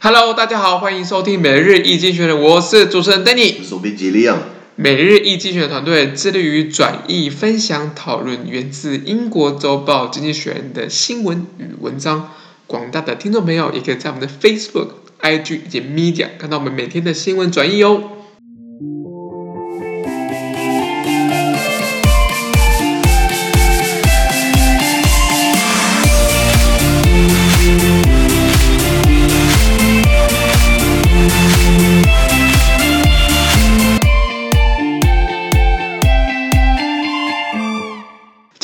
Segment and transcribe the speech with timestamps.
[0.00, 4.36] Hello，大家好，欢迎收听每日易经济学人，我是主持人 Danny，我是总编辑 Leon。
[4.76, 12.30] 每日易经济学人团队致力于转译、分享、讨论源自英国周报《经济学人》的新闻与文章。
[12.68, 14.90] 广大的听众朋友也可以在我们的 Facebook、
[15.20, 18.00] IG 以及 Media 看到我们每天的新闻转译哦。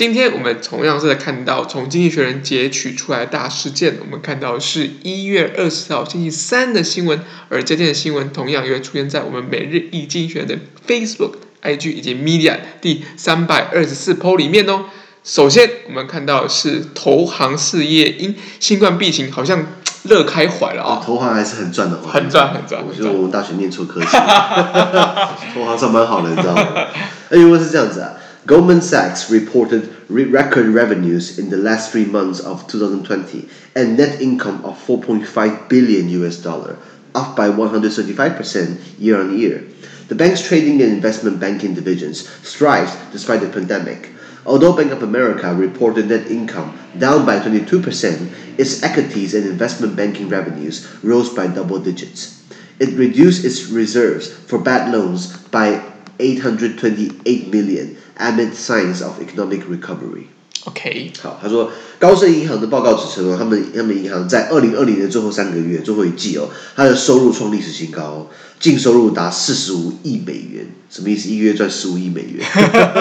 [0.04, 7.18] 今天我们同样是在看到从《经济学人》截取出来的大事件，我们看到是一月二十号星期三的新闻，
[7.48, 14.84] 而这件新闻同样也会出现在我们每日易经济学人的 Facebook、IG 以及 Media 第三百二十四 po 里面哦。
[15.24, 19.66] 首先，我们看到是投行事业因新冠疫情好像
[20.02, 21.02] 乐开怀了啊、哦！
[21.02, 22.84] 投行还是很赚的，很赚很赚。
[22.86, 24.08] 我觉得我们大学念错科系，
[25.54, 26.62] 投行上班好了，你知道吗？
[27.30, 28.12] 哎，因为是这样子啊。
[28.46, 34.78] Goldman Sachs reported record revenues in the last three months of 2020 and net income of
[34.86, 36.78] 4.5 billion US dollar,
[37.14, 39.64] up by 135% year on year.
[40.08, 44.10] The bank's trading and investment banking divisions thrived despite the pandemic.
[44.46, 50.28] Although Bank of America reported net income down by 22%, its equities and investment banking
[50.28, 52.42] revenues rose by double digits.
[52.78, 55.82] It reduced its reserves for bad loans by
[56.18, 60.24] 828 million amid signs of economic recovery.
[60.66, 68.26] OK，好，他说高盛银行的报告指称哦，他们他们银行在二零二零年最后三个月最后一季哦，它的收入创历史新高哦，
[68.58, 71.28] 净收入达四十五亿美元，什么意思？
[71.28, 72.42] 一个月赚十五亿美元，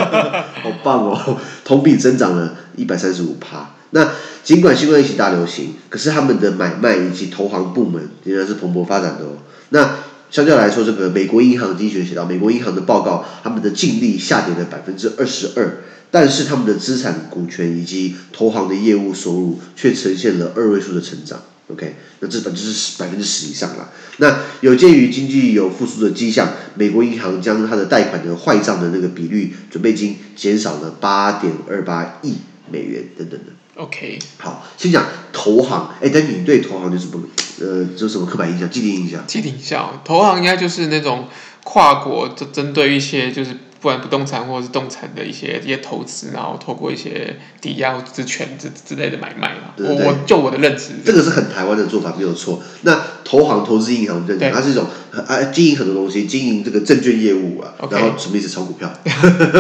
[0.61, 1.39] 好棒哦！
[1.64, 3.73] 同比增长了一百三十五趴。
[3.92, 4.11] 那
[4.44, 9.38] 尽管新冠疫情大流行，可是他们的买卖以及投行部门仍然是蓬勃发展的哦。
[9.70, 10.00] 那
[10.34, 21.39] 相较来说，这个美国银行经济学写到，美国银行的报告，他们的净利下跌了百分之二十二，但是他们的资产、股权以及投行的业务收入却呈现了二位数的成长。
[21.67, 23.92] OK，那这本就是百分之十以上了。
[24.17, 32.38] 那有鉴于经济有复苏的迹象，美国银行将它的贷款的坏账的那个比率准备金减少了八点二八亿
[32.71, 33.52] 美元等等的。
[33.76, 35.89] OK，好，先讲投行。
[36.02, 37.22] 哎，但你对投行有什么
[37.61, 39.23] 呃，有什么刻板印象、既定印象？
[39.26, 41.28] 既定印象，投行应该就是那种
[41.64, 43.52] 跨国，就针对一些就是。
[43.83, 49.73] 不管不动产或者是动产的一些一些投资，然后透过一些抵押之权之之类的买卖嘛。
[49.76, 52.64] 对对对，我我就我的认知，这个是很台湾的做法，没有错。
[52.83, 54.88] 那投行、投资银行认它是一种
[55.28, 58.50] 啊经营很多东西，经营这个证券业务啊.然后什么意思？
[58.50, 58.92] 炒股票，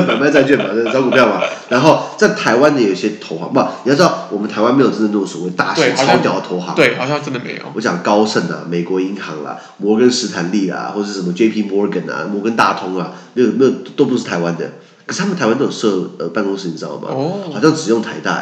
[0.07, 1.41] 买卖债券嘛，炒股票嘛。
[1.69, 6.73] 然后在台湾的有些投行，不，你要知道，我们台湾没有真正那种所谓大型超屌的投行。
[6.75, 7.59] 对，好像真的没有。
[7.73, 11.63] 我讲高盛啊，美国银行啦，摩根士坦利啊，或者是什么 J.P.
[11.63, 14.71] Morgan 啊，摩根大通啊，没有没有都不是台湾的。
[15.05, 17.09] 可是他们台湾都有设呃办公室，你知道吗？
[17.11, 18.41] 哦，好像只用台大。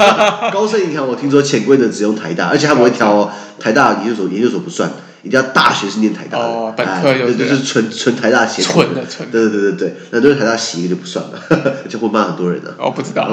[0.52, 4.90] 高盛银行我听说潜规则只用台大，而且他不会挑哦，台大研究所研究所不算。
[5.24, 9.30] 一定要大学是念台大的，哦，本科有，就是纯纯台大写的，纯的纯。
[9.30, 11.38] 对对对对对，那都是台大写一个就不算了，
[11.84, 12.74] 而且会骂很多人的。
[12.76, 13.28] 哦，不知道。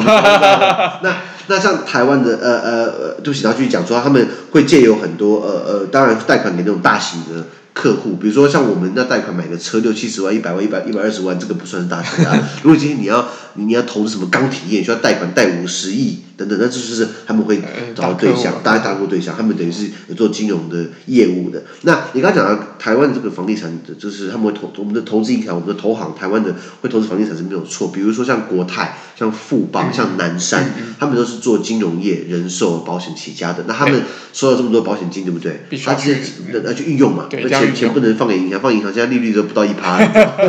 [1.01, 1.17] 那
[1.47, 7.43] 那像台湾的呃呃呃，对不起，他继续讲说他们会借由很多呃呃，当然贷款给那种大型的。
[7.79, 12.37] 客户，比如说像我们那贷款买的车六七十万、一百万、一百一百二十万，这个不算大钱啊。
[12.61, 13.25] 如果今天你要
[13.67, 17.61] 你，要投资什么钢铁业，需要贷款贷五十亿等等，那这就是他们会
[17.95, 21.63] 找到对象，大家大户对象，他们等于是有做金融的业务的。
[21.81, 27.89] 那你刚刚讲到台湾这个房地产的，就是他们会投我们的投资银行，我们的投行，台湾的会投资房地产是没有错。
[27.89, 33.63] 比如说像国泰、像富邦、像南山，他们都是做金融业、人寿、保险起家的。
[33.67, 35.65] 那他们收到这么多保险金，对不对？
[35.83, 36.19] 他直接
[36.63, 37.69] 那去运用嘛，那钱。
[37.79, 39.97] 钱不能放给银行，放银行现在利率都不到一趴，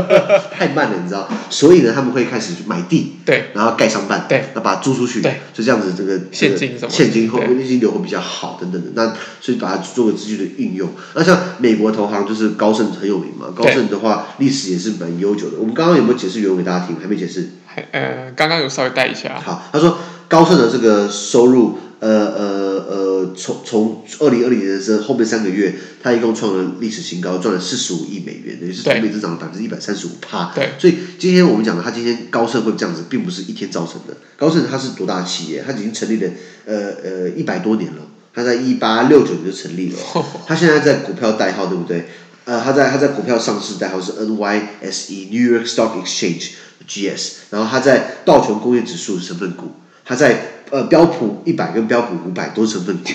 [0.50, 1.28] 太慢了，你知道？
[1.48, 8.90] 所以呢，他们会开始买地，对，然后盖商办，对，那把它租出去，对，就这样子，这个现金什么现金会现金流会比较好，等等的。
[8.94, 10.88] 那所以把它做个资金的运用。
[11.14, 15.58] 那像美国投行就是高盛很有名嘛，高盛的话历史也是蛮悠久的。
[15.58, 16.96] 我们刚刚有没有解释原文给大家听？
[17.00, 17.50] 还没解释？
[17.66, 19.40] 还呃，刚刚有稍微带一下。
[19.44, 19.98] 好，他说
[20.28, 23.10] 高盛的这个收入，呃呃呃。
[23.36, 30.50] 从从二零二零年的时候，后面三个月，它一共创了历史新高，赚了四十五亿美元，也就是同比增长了百分之一百三十五趴。
[30.52, 34.16] 对，所以今天我们讲的，它今天高盛会这样子，并不是一天造成的。
[34.36, 35.62] 高盛它是多大企业？
[35.64, 36.28] 它已经成立了
[36.64, 38.02] 呃呃一百多年了，
[38.34, 39.98] 它在一八六九年就成立了。
[40.48, 42.08] 它现在在股票代号对不对？
[42.46, 46.50] 呃，它在它在股票上市代号是 NYSE New York Stock Exchange
[46.88, 49.72] GS，然后它在道琼工业指数成分股，
[50.04, 50.56] 它在。
[50.70, 53.10] 呃标普一百跟标普五百都是成分股，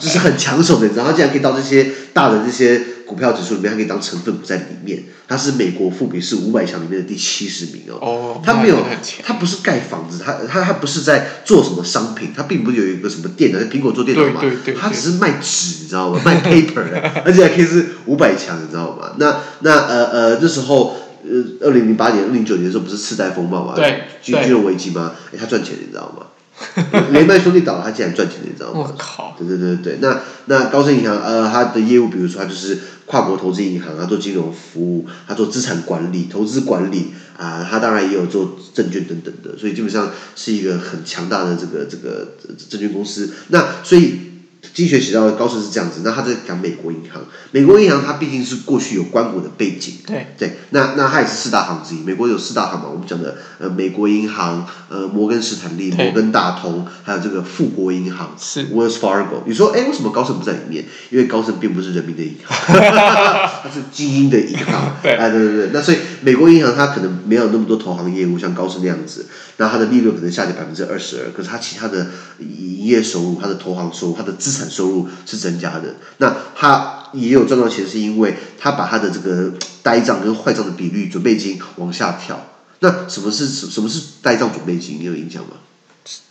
[0.00, 5.04] 这是很抢手的，然后竟然可以到这些大的这些股票指数里面，它可以当成分股在里面。
[5.28, 7.98] 它是美国富比士五百强里面的第七十名哦。
[8.00, 8.42] 哦。
[8.44, 8.78] 它没有，
[9.24, 14.40] 它不是盖房子，它它它不是在做什么商品，它并不是有一个什么店的，苹果做电脑嘛，
[14.80, 16.20] 它只是卖纸，你知道吗？
[16.24, 16.84] 卖 paper，
[17.24, 19.14] 而且还可以是五百强，你知道吗？
[19.18, 23.74] 那那呃呃，那时候呃，二零零八年、二零零九年的时候，不是次贷风暴嘛？
[23.74, 24.04] 对。
[24.22, 25.12] 金金融危机吗？
[25.32, 26.26] 哎，他赚钱，你知道吗？
[27.12, 28.80] 雷曼兄弟倒了，他竟然赚钱，你知道吗？
[28.80, 29.34] 我靠！
[29.38, 42.36] 对对对对，那那高盛银行呃，它的业务，比如说它就是跨国投资银行，它做金融服务，它做资产管理、投资管理啊，它当然也有做证券等等的，所以基本上是一个很强大的这个这个
[42.68, 43.32] 证券公司。
[43.48, 44.25] 那所以。
[44.74, 47.22] 经济学写到的高盛是这样子，那他在讲美国银行，
[47.52, 50.26] 美国银行它毕竟是过去有官股的背景，对。
[50.38, 58.66] 对，那那它也是四大行之一，美国有四大行嘛，我们讲的呃美国银行，呃摩根士坦利、摩根大通，还有这个富国银行是。
[58.68, 59.42] Wells Fargo。
[59.46, 60.84] 你说哎，为什么高盛不在里面？
[61.10, 69.26] 因为高盛并不是人民的银行， 它是精英的银行， 对，哎对对对，那所以美国银行它可能没有那么多投行业务，像高盛那样子，
[69.56, 72.08] 那它的利润可能下跌百分之二十二，可是它其他的
[72.40, 82.44] 营业收入、它的投行收入、它的资产收入是增加的，那他也有赚到钱，是因为他把他的这个呆账跟坏账的比率准备金往下调。
[82.80, 84.98] 那什么是什么是呆账准备金？
[85.00, 85.50] 你有印象吗？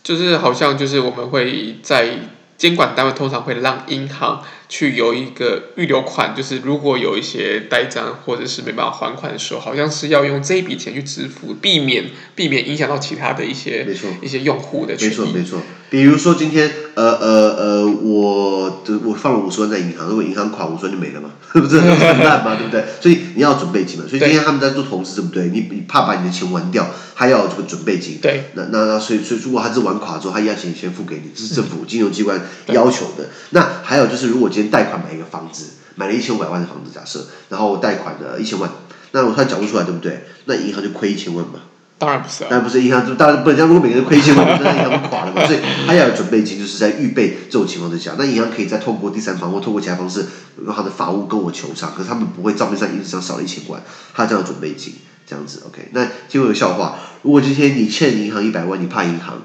[0.02, 15.10] 就是好像就是我们会在监管单位通常会让银行去有一个预留款，就是如果有一些呆账或者是没办法还款的时候，好像是要用这一笔钱去支付，避免避免影响到其他的一些没错一些用户的权益。
[15.10, 15.62] 没错没错。
[15.88, 22.84] 比如说今天呃呃呃，我的我放了五十万在银行，如果银行垮，五十万就没了嘛， 不是 很烂嘛，对不对？
[23.00, 24.04] 所以你要准备金嘛。
[24.08, 25.48] 所以今天他们在做投资，对不对？
[25.48, 28.18] 你你怕把你的钱玩掉，还要有这个准备金。
[28.20, 28.50] 对。
[28.54, 33.28] 那那那所以所以如果他是玩垮之后，他要钱先付给你，这是政府金融机关要求的。
[33.50, 38.70] 那还有就是，如果今天贷款买一个房子，买了一千五百万的房子，假设，然后贷款的一千万，
[39.12, 40.24] 那我突然缴不出来，对不对？
[40.46, 41.60] 那银行就亏一千万嘛。
[41.98, 45.46] 当然不是啊，当然不是银行，当然不能像如果每个人亏钱嘛，那银行就垮了嘛。
[45.46, 50.26] 所以他要有准备金，就是在预备这种情况之下，那银行可以再透过第三方或透过其他方式，
[50.62, 53.80] 用他的法务跟我求偿，可是他们不会账面上一直上少了一千万，
[54.14, 54.94] 他这样准备金
[55.26, 55.88] 这样子，OK。
[55.92, 59.36] 那就有个笑话，如果今天你欠银行一百万，你怕银行；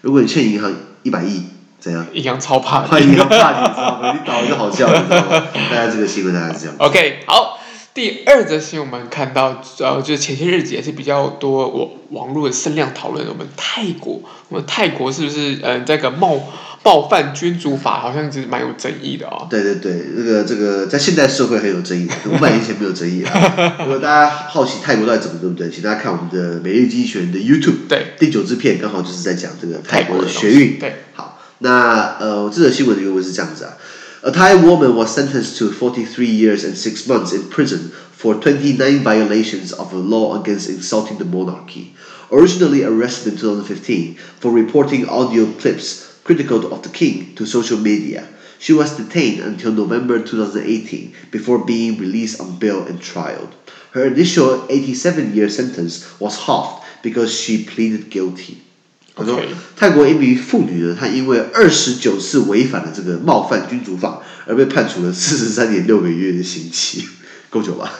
[0.00, 0.72] 如果你欠银行
[1.04, 1.44] 一百亿，
[1.78, 2.04] 怎样？
[2.12, 4.12] 银行超怕，怕银行怕你，知道吗？
[4.12, 5.44] 你倒一个好笑，你知道吗？
[5.70, 6.74] 大家这个新闻大概是这样。
[6.78, 7.59] OK，好。
[7.92, 16.40] 第二则新闻我们看到，呃，就是前些日子也是比较多网网络的声量讨论，我们泰国，我们泰国是不是，呃，这个冒
[16.84, 19.48] 冒犯君主法好像是蛮有争议的哦。
[19.50, 23.76] 对对对，这个这个在现代社会很有争议，五百年前没有争议啊。
[23.80, 25.68] 如果大家好奇泰国到底怎么，对不对？
[25.68, 30.78] 请大家看我们的每日经济学人的 YouTube，对，第九支片刚好就是在讲这个泰国的学运。
[30.78, 33.72] 对，好，那呃，这则新闻的原文是这样子啊。
[34.22, 39.72] A Thai woman was sentenced to 43 years and six months in prison for 29 violations
[39.72, 41.94] of a law against insulting the monarchy.
[42.30, 48.28] Originally arrested in 2015 for reporting audio clips critical of the king to social media,
[48.58, 53.52] she was detained until November 2018 before being released on bail and trialed.
[53.92, 58.60] Her initial 87-year sentence was halved because she pleaded guilty.
[59.20, 59.40] 他说，
[59.76, 67.06] 泰国一名妇女呢，她因为二十九次违反了这个冒犯君主法，而被判处了四十三年六个月的刑期，
[67.50, 67.92] 够久吧？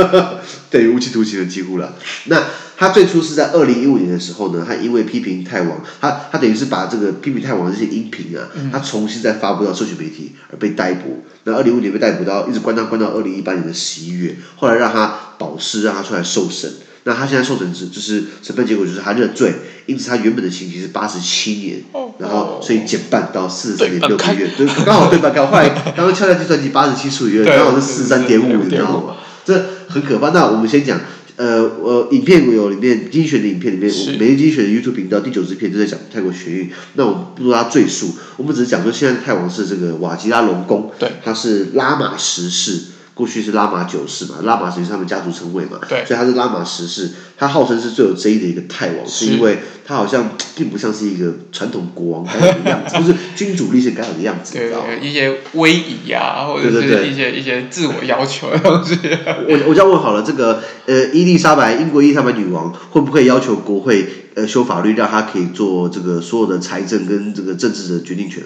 [0.70, 1.94] 等于，无期徒刑的几乎了。
[2.26, 2.42] 那
[2.76, 11.24] 她最初是在二零一五年的时候呢，她因为批评泰王，她她等于是把这个批评泰王的这些音频啊，她重新再发布到社群媒体，而被逮捕。
[11.44, 16.70] 那二零一五年被逮捕到，一直关到关到二零一八年的十一月，后来让她保释，让她出来受审。
[17.04, 19.54] 那他现在受审是就是审判结果就是他认罪，
[19.86, 21.82] 因此他原本的刑期是八十七年，
[22.18, 29.16] 然后所以减半到四十三年六个月，对，刚好对半，刚好后来刚刚敲下计算机八十七除以二，刚好是四十三点五，你知道吗？
[29.46, 30.28] 这很可怕。
[30.28, 31.00] 那我们先讲，
[31.36, 36.70] 呃呃，影片有里面精选的影片里面，我们每日精选的 YouTube 频道第九支片就在讲泰国学运。
[36.94, 42.80] 那我们不说他赘述，我们只是讲说现在泰王是这个瓦吉拉隆功，对，他是拉玛十世。
[43.20, 54.86] 过去是拉玛九世嘛，拉玛实际上他们家族称谓嘛，对，所以他是拉玛十世，他号称是最有争议的一个泰王，是，是因为他好像并不像是一个传统国王该有的样子， 就是君主立宪该有的样子，对，你知道吗？
[55.02, 58.98] 一些威仪啊，或者是一些一些自我要求的东西。
[59.46, 68.42] 我我就要问好了，这个呃伊丽莎白，英国伊丽莎白女王会不会要求国会呃修法律，让她可以做这个所有的财政跟这个政治的决定权？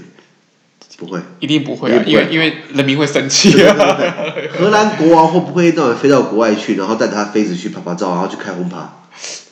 [0.96, 2.02] 不会，一定不会啊！
[2.06, 3.50] 因为因为人民会生气。
[4.58, 9.00] 荷兰国王会不会到飞到国外去，然后带着他妃子去拍拍照，然后去开轰趴？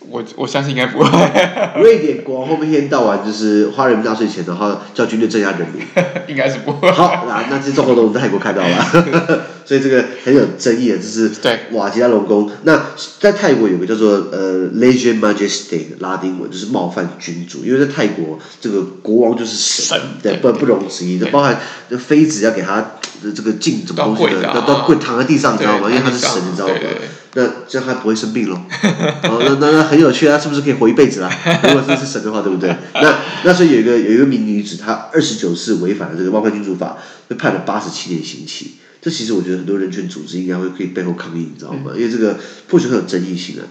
[0.09, 1.09] 我我相信应该不会。
[1.81, 5.85] 瑞典国王会不会一天到晚就是花人民纳税钱，然后叫军队镇压人民。
[6.29, 6.91] 应该是不会。
[6.91, 11.31] 好，那那这种活动在泰国看到了，所以这个很有争议的，就是
[11.73, 12.51] 瓦吉拉隆功。
[12.65, 12.87] 那
[13.21, 21.59] 在泰国有个叫做呃 Lese Majeste 拉丁文，就是冒犯君主，因为在泰国这个国王就是神，对，不不容置疑的，包含
[21.99, 22.93] 妃子要给他
[23.35, 25.89] 这个敬什么东西的，都都跪躺在地上，你知道吗？
[25.89, 26.75] 因为他是神，你知道吗？
[27.35, 28.57] 那这样他不会生病喽？
[29.25, 31.31] 哦，那那那很有趣啊，是不是可以活一辈子啊？
[31.65, 32.77] 如果这是神的话，对不对？
[32.93, 33.15] 那
[33.45, 38.73] 那所以有一个有一个名女子，她二十九次违反了这个冒犯君主法，被判了八十七年刑期。
[39.03, 41.91] 这其实我觉得很多人权组织应该会可以背后抗议，你知道吗？
[41.97, 42.39] 因为这个
[42.71, 43.63] 或许很有争议性的。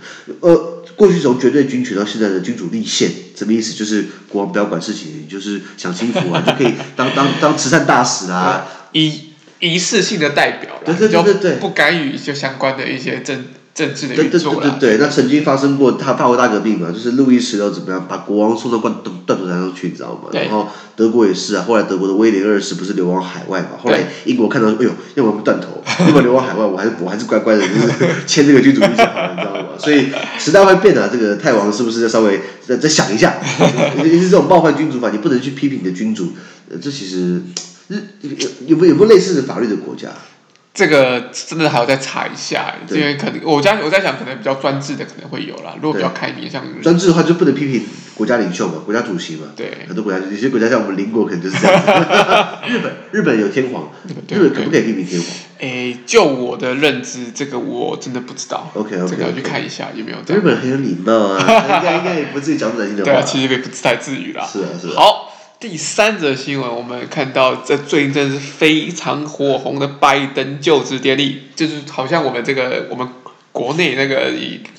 [0.41, 3.73] 呃，过去从绝对军权到现在的君主立宪，什么意思？
[3.73, 8.67] 就是国王不要管事情，你就是享清福啊，就可以当当当慈善大使啊。
[8.91, 9.29] 一
[9.61, 18.93] 仪式性的代表，对对对对对，不干预就相关的一些政政治的运作对对对对，那曾经发生过他法国大革命嘛，就是路易十六怎么样把国王送到断
[19.25, 20.29] 断头台上去，你知道吗？
[20.33, 23.69] 然后德国也是啊，后来德国的威廉二世不是流亡海外嘛？
[23.81, 29.67] 后来英国看到，哎呦，要不然断头， 要么流亡海外，我还是我还是乖乖的，就是签这个君主立宪好了，你知道吗？
[29.77, 33.35] 所以时代会变啊，这个泰王是不是要稍微再再想一下？
[33.97, 36.33] 尤其是这种冒犯君主法，你不能去批评你的君主，
[36.81, 37.41] 这其实。
[38.21, 38.29] 有
[38.67, 40.07] 有没有没有类似的法律的国家？
[40.73, 45.75] 这个真的还要再查一下，因为可能我家我在想，可能比较专制的可能会有啦。
[45.81, 47.85] 如果比较开明，像专制的话，就不能批评
[48.15, 49.47] 国家领袖嘛，国家主席嘛。
[49.53, 51.91] 对，很多国家有些国家像我们邻国，可能就是这样子。
[52.71, 53.91] 日本日本有天皇，
[54.29, 55.29] 日本可不可以批评天皇？
[55.59, 58.71] 诶，就我的认知，这个我真的不知道。
[58.73, 60.17] OK OK，这个要去看一下有没有。
[60.33, 63.11] 日本很有礼貌啊，应该应该也不至于讲出难听的话。
[63.11, 64.47] 对啊，其实也不太至于啦。
[64.49, 64.93] 是啊是啊。
[64.95, 65.27] 好。
[65.61, 73.07] 第三则新闻，我们看到这最近真的是非常火红的拜登就职典礼，就是好像我们这个我们
[73.51, 74.31] 国内那个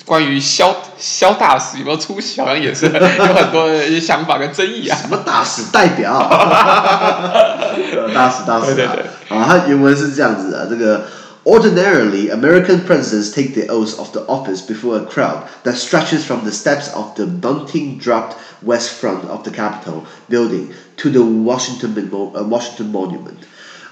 [0.05, 4.99] 关于萧萧大使有没有出席，好像也是 有很多的一些想法跟争议啊。
[5.01, 6.19] 什么大使代表？
[8.13, 8.75] 大使大使啊！
[8.75, 11.07] 对对对啊，他原文是这样子的，这个。
[11.45, 16.53] Ordinarily, American presidents take the oath of the office before a crowd that stretches from the
[16.53, 22.93] steps of the bunting-dropped west front of the Capitol building to the Washington, uh, Washington
[22.93, 23.41] Monument,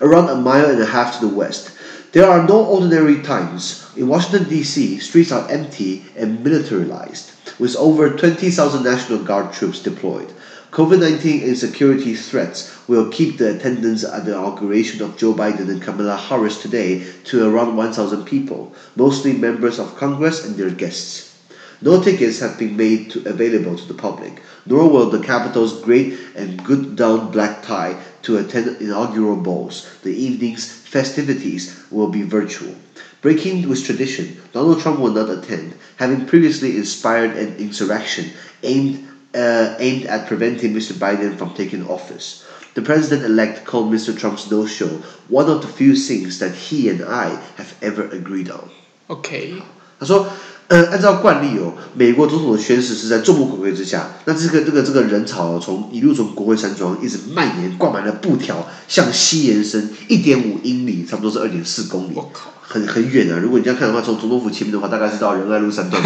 [0.01, 1.73] around a mile and a half to the west.
[2.13, 3.85] There are no ordinary times.
[3.97, 10.33] In Washington, D.C., streets are empty and militarized, with over 20,000 National Guard troops deployed.
[10.71, 15.83] COVID-19 and security threats will keep the attendance at the inauguration of Joe Biden and
[15.83, 21.35] Kamala Harris today to around 1,000 people, mostly members of Congress and their guests.
[21.83, 26.17] No tickets have been made to, available to the public, nor will the Capitol's great
[26.37, 29.89] and good down black tie to attend inaugural balls.
[30.05, 32.77] The evening's festivities will be virtual.
[33.23, 38.31] Breaking with tradition, Donald Trump will not attend, having previously inspired an insurrection
[38.63, 40.93] aimed uh, aimed at preventing Mr.
[40.93, 42.45] Biden from taking office.
[42.75, 44.17] The president elect called Mr.
[44.17, 44.89] Trump's no show
[45.29, 48.71] one of the few things that he and I have ever agreed on.
[49.09, 49.55] Okay.
[49.99, 50.29] 他说，
[50.69, 63.39] 呃，按照惯例哦，美国总统的宣誓是在众目睽睽之下，那这个这个这个人潮从一路从国会山庄一直蔓延，挂满了布条，向西延伸一点五英里，差不多是二点四公里，我靠，很很远啊！
[63.43, 66.01] 如果你这样看的话，从总统府前面的话，大概是到仁爱路三段，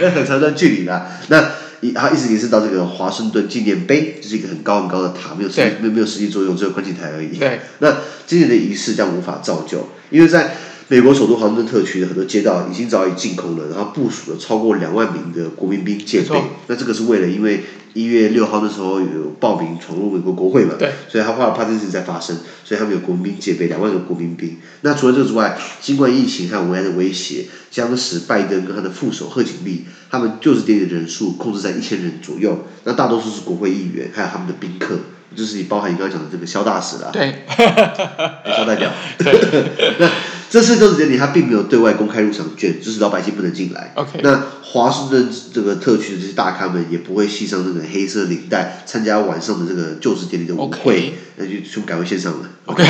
[0.00, 1.10] 那很长一段距离啦。
[1.28, 1.50] 那
[1.82, 7.36] 一，他一直延伸到这个华盛顿纪念碑，这是一个很高很高的塔，没有实际没有没有实际作用，只有观景台而已。
[7.36, 7.60] 对。
[7.80, 7.94] 那
[8.26, 10.56] 今年的仪式将无法造就，因为在
[10.92, 16.38] 美国首都华盛顿特区的很多街道已经早已净空了，然后部署了超过两万名的国民兵戒备。
[16.66, 17.64] 那这个是为了因为。
[17.94, 20.76] 一月六号的时候有暴民闯入美国国会嘛？
[20.78, 22.34] 对，所以他怕怕这件事情在发生，
[22.64, 24.56] 所以他们有国民兵戒备，两万个国民兵。
[24.80, 32.64] 那除了这个之外，新冠疫情和文安的威胁，将使拜登跟他的副手贺锦丽他们就职典礼的人数控制在一千人左右。
[32.84, 34.96] 那大多数是国会议员，还有他们的宾客，
[35.36, 37.44] 就是你包含你刚刚讲的这个肖大使啦，对，
[38.56, 38.90] 肖代表。
[39.18, 39.66] 对
[39.98, 40.08] 那
[40.52, 43.94] 这次就职典礼他并没有对外公开入场券，就是老百姓不能进来。
[44.22, 52.50] 那华盛顿这个特区的这些大咖们也不会系上那个黑色领带参加晚上的这个就职典礼的舞会，那.就全部改为线上了。
[52.66, 52.84] OK，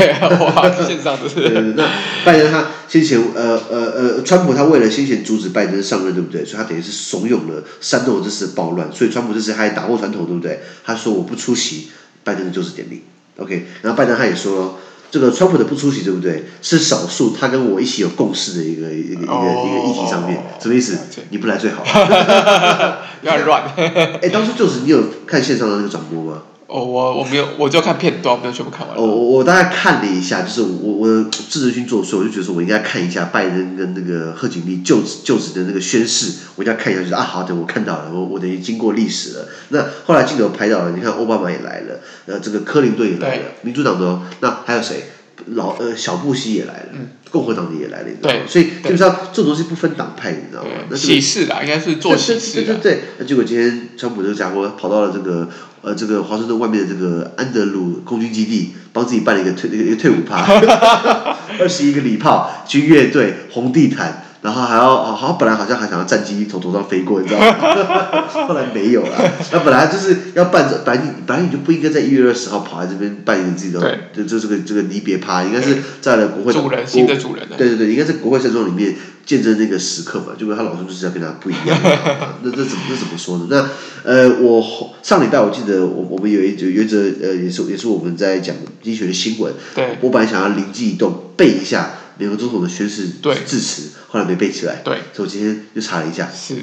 [0.56, 1.36] 哇，线上的是。
[1.36, 1.88] 对，那
[2.24, 6.44] 拜登他先前呃呃呃，川普他为了先前阻止拜登上任，对不对？
[6.44, 10.62] 所以他等于是怂恿了煽动了这次暴乱，所以川普这次他还打破传统，对不对？
[10.82, 11.90] 他说我不出席
[12.24, 13.04] 拜登的就职典礼。
[13.36, 14.80] OK，然后拜登他也说。
[15.12, 16.42] 这个川普的不出席，对不对？
[16.62, 20.98] 是少数他跟我一起有共识的一个一个一个、oh, 一个议题上面，什么意思？
[21.28, 21.84] 你不来最好。
[23.20, 23.62] 有点乱。
[23.76, 26.42] 哎，当初就是你有看线上的那个转播吗？
[26.72, 28.96] 哦，我我没有，我就看片段，没有全部看完。
[28.96, 39.48] 哦，我我大概看了一下，就是我我的智仁君作祟，我就觉得说我应该看一下拜登跟那个贺锦丽就职就职的那个宣誓，我一定要看一下，就是啊，好的，我看到了，我我等于经过历史了。
[39.68, 45.04] 那后来镜头拍到了，你看奥巴马也来了，呃，这个克林顿也来了，民主党的哦，那还有谁？
[45.46, 48.40] 老呃小布希也来了，嗯、共和党的也来了，你知道吗？
[48.46, 50.70] 所以基本上这种东西不分党派，你知道吗？
[50.88, 52.62] 那喜事啦，应该是做喜事。
[52.62, 55.48] 对对对，那结果今天川普这个家伙跑到了这个
[55.82, 60.44] 呃这个华盛顿外面的这个安德鲁空军基地，帮自己办了一个退一个退伍趴，
[61.58, 64.21] 二十一个礼炮，军乐队，红地毯。
[64.42, 68.26] 然后还要好像本来好像还想要战机从头上飞过，你知道吗？
[68.48, 69.32] 后来没有了。
[69.52, 77.46] 那本来就是要办着，本来你本来你就不应该在一月二十号跑来这边办你自己的，就就这个这个离别趴，应该是在了国会主人新的主人。
[77.56, 80.34] 对对对，应该在国会山庄里面见证那个时刻嘛。
[80.36, 81.78] 结果他老师就是要跟他不一样。
[82.42, 83.46] 那那怎么这怎么说呢？
[83.48, 83.68] 那
[84.02, 89.54] 呃，我上礼拜我记得我我们有一有一则呃也是也是我们在讲经济学的新闻。
[89.72, 89.98] 对。
[90.00, 91.92] 我本来想要灵机一动背一下。
[92.17, 93.09] 美国总统的宣誓
[93.45, 96.55] 致辞，后来没背起来，对，所以我今天就查了一下，是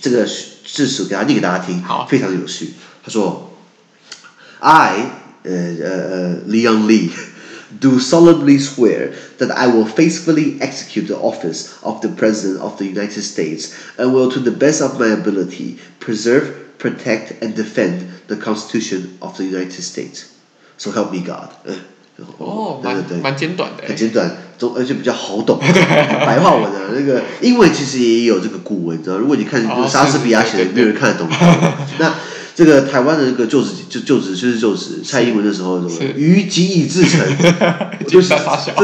[0.00, 0.26] 这个
[0.64, 2.74] 致辞给他念给大家听，好，非常有趣。
[3.04, 3.52] 他说：“
[4.60, 5.10] I，
[5.42, 7.10] 呃呃呃，Leon Lee,
[7.80, 12.84] do solemnly swear that I will faithfully execute the office of the President of the
[12.84, 18.36] United States and will, to the best of my ability, preserve, protect, and defend the
[18.36, 20.26] Constitution of the United States.
[20.78, 21.50] So help me God。”
[22.37, 25.59] 哦，蛮蛮简短的，很简短，中而且比较好懂，
[26.25, 29.17] 白话文的，那个英文其实也有这个古文，你知道？
[29.17, 31.27] 如果你看就是莎士比亚写的，没有人看得懂。
[31.99, 32.13] 那
[32.55, 35.79] 这个台湾的这个就职就就职就是就职，蔡英文的时候，
[36.15, 37.21] 于谨以至诚，
[38.07, 38.35] 就是这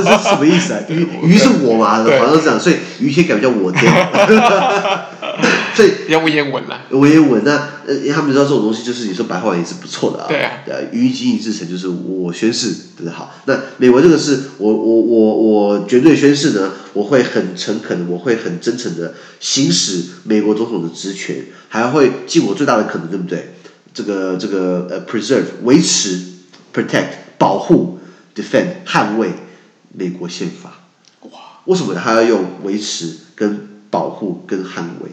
[0.01, 0.79] 是什么意思啊？
[0.89, 3.91] 于于 是我嘛，好像是这样，所以于天改叫我天。
[5.75, 7.51] 所以比较文言文啦，文言文那
[7.88, 10.27] 呃，他们知道这种东西，就是你说白话也是不错的啊。
[10.27, 13.12] 对啊，于己以至诚，就是我宣誓，对不对？
[13.12, 23.53] 好，那美国这个是我我我我绝对宣誓呢，我会很诚恳的，我会很真诚的行使美国总统的职权，还会尽我最大的可能，对不对？
[23.94, 26.20] 这个这个呃，preserve 维持
[26.74, 28.00] ，protect 保护
[28.36, 29.30] ，defend 捍卫
[29.92, 30.80] 美国宪法。
[31.22, 35.12] 哇，为什么他要用维持跟保护跟捍卫？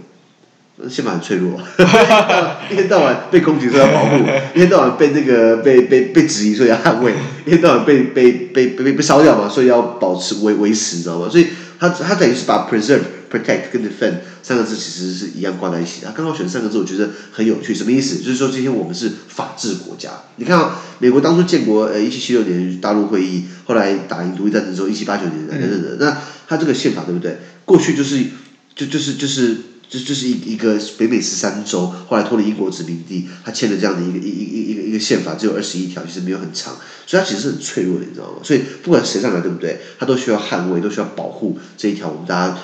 [0.88, 1.60] 宪法很脆弱，
[2.70, 7.12] 一天到晚被攻击说要保护， 一天到晚被那个被被被质疑说要捍卫，
[7.44, 11.28] 一天到晚被被被被被烧掉嘛，所以要保持维维持，你知道吗？
[11.28, 16.08] 所以他他等于是把 preserve、protect 跟 defend 三个字其实是一样挂在一起的。
[16.08, 18.16] 他刚好选三个字，我觉得很有趣，什么意思？
[18.18, 20.10] 就是说今天我们是法治国家。
[20.36, 26.16] 你看啊，美国当初建国，呃，一七七六年大陆会议，后来打赢独立战争之后，一七八九年等等等，那
[26.48, 27.38] 他这个宪法对不对？
[27.64, 28.18] 过去就是
[28.74, 29.56] 就就是就是。
[29.90, 36.76] 这就是一一个北美十三州，后来脱离英国殖民地，他签了这样的一个一一一一个一个宪法，只有二十一条，其实没有很长，
[37.06, 38.38] 所以它其实是很脆弱的，你知道吗？
[38.44, 39.80] 所以不管谁上来，对不对？
[39.98, 42.58] 他都需要捍卫，都需要保护这一条我们大家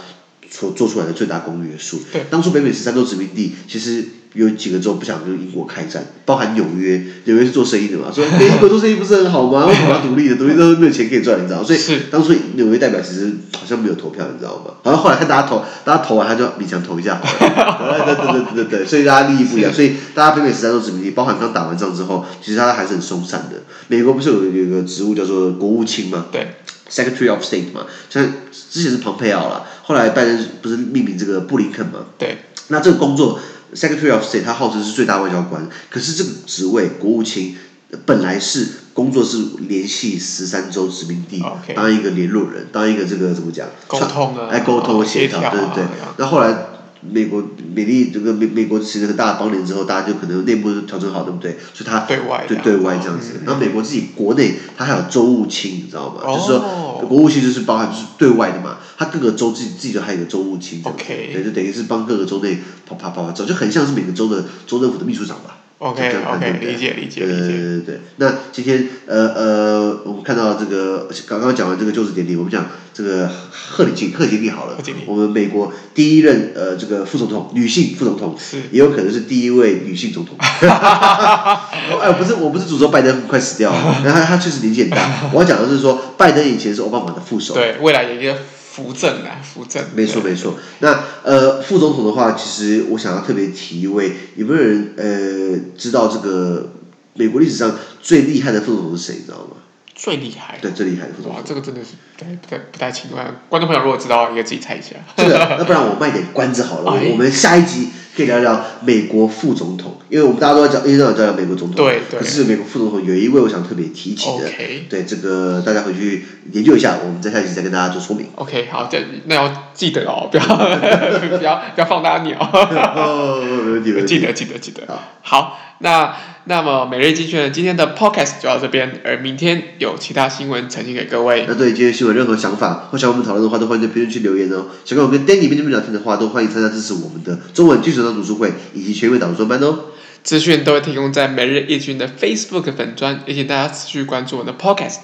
[0.49, 2.01] 所做出来的最大公约数。
[2.13, 4.05] 对，当初北美十三州殖民地，其实。
[4.37, 9.67] 有几个州不想跟英国开战，包含纽约，纽约是做生意的嘛，说跟英国做生意不是很好吗？
[9.67, 10.37] 为什么要独立的？
[10.37, 11.65] 独立都没有钱可以赚，你知道？
[11.65, 14.75] 所以当初纽约代表其实好像没有投票，你知道吗？
[14.85, 23.63] 好像后来看大家投，大家投完他就勉强投一下，对对对对对对，所以大家利益不一样，所以大家北美十三州殖民地，包含刚打完仗之后，其实他还是很松散的。
[23.89, 26.27] 美国不是有有一个职务叫做国务卿吗？
[26.31, 26.57] 对
[26.91, 28.23] ，Secretary of State 嘛，像
[28.71, 32.01] 之前是蓬佩奥啦，后来拜登不是命名这个布林肯嘛？
[32.19, 33.41] 对，那这个工作。
[33.75, 37.57] Secretary of State，他号称是最大外交官，可是这个职位国务卿
[38.05, 41.75] 本来是工作是联系十三州殖民地，okay.
[41.75, 43.69] 当一个联络人，当一个这个怎么讲？
[43.87, 45.85] 沟通啊，哎，沟通协调，对对对。
[46.17, 46.57] 那、啊、后来
[47.01, 47.43] 美国
[47.75, 51.57] 美利这个美美国形成很大的邦联之后，大家就可能内部调整好，对不对？
[51.73, 53.41] 所以他对外对对外这样子。
[53.45, 56.23] 然后美国自己国内，它还有州务卿，你知道吗？
[56.25, 58.79] 哦、就是说国务卿就是包含就是对外的嘛。
[58.97, 65.59] 它各个州自己自己就还有一个州务卿.对，就等于是帮各个州内跑跑跑跑走，就很像是每个州的州政府的秘书长吧。
[65.79, 67.27] OK OK，理解理解理解。
[67.27, 78.35] 对对对对，那今天呃呃，我们看到这个刚刚讲完这个就职典礼，我们讲这个贺礼金贺锦丽好了，我们美国第一任呃这个副总统女性副总统，
[78.71, 80.35] 也有可能是第一位女性总统。
[80.41, 85.29] 哎，不是，我不是诅咒拜登快死掉了，他他确实年纪很大。
[85.33, 88.35] 我要讲的是说，拜登以前是奥巴马的副手，对，未来有一个。
[88.77, 89.83] 扶正啊，扶正。
[89.95, 96.75] 没错没错，那呃副总统的话，其实我想要特别提一位，有没有人呃知道这个
[97.15, 99.15] 美国历史上最厉害的副总统是谁？
[99.21, 99.57] 你知道吗？
[99.95, 100.59] 最厉害。
[100.61, 101.41] 对，最厉害的副总统。
[101.41, 103.17] 哇，这个真的是不太不太不太清楚。
[103.49, 104.97] 观众朋友如果知道，也可以自己猜一下。
[105.17, 107.89] 这个，那不然我卖点关子好了， 哎、我们下一集。
[108.17, 112.19] 可以聊聊美国副总统，因为我们大家都在讲，一直都在讲美国总统，对对。
[112.19, 114.89] 可是美国副总统有一位我想特别提起的，okay.
[114.89, 118.29] 对这个大家回去研究一下，我们在下一集再跟大家做说明。
[118.37, 120.45] OK，好，这那要记得哦， 不要
[121.39, 122.39] 不要不要放大鸟。
[122.41, 123.43] 哦。
[123.83, 124.03] 记得
[124.33, 124.83] 记得记得。
[125.21, 131.45] 好，那那么每日精选今天的 Podcast 就到这边，而明天有其他新闻呈现给各位。
[131.49, 134.67] 那对今天新闻任何想法或想我们讨论的话，都欢迎在评论区留言哦。
[134.85, 139.87] 想跟我跟 Danny 边边聊天的话，都欢迎参加支持我们的中文精读书会以及全英导读班哦。
[140.23, 144.99] 资讯都会提供在每日一群的 Facebook 粉专，也请大家持续关注我的 Podcast、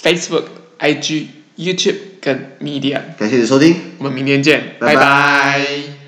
[0.00, 0.44] Facebook、
[0.78, 3.00] IG、YouTube 跟 Media。
[3.18, 4.94] 感谢你的收听，我们明天见，拜拜。
[4.94, 5.99] 拜拜。